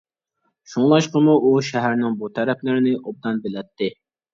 شۇڭلاشقىمۇ 0.71 1.37
ئۇ 1.43 1.53
شەھەرنىڭ 1.69 2.19
بۇ 2.25 2.33
تەرەپلىرىنى 2.41 2.99
ئوبدان 3.05 3.49
بىلەتتى. 3.49 3.97